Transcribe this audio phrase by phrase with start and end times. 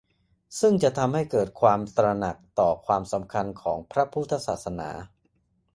[0.59, 4.89] ซึ่งจะทำให้เกิดความตระหนักต่อความสำคัญของพระพุทธศาสนา